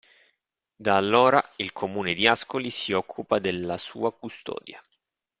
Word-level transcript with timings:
Da 0.77 0.95
allora 0.97 1.39
il 1.57 1.71
Comune 1.73 2.15
di 2.15 2.25
Ascoli 2.25 2.71
si 2.71 2.91
occupa 2.91 3.37
della 3.37 3.77
sua 3.77 4.11
custodia. 4.11 4.81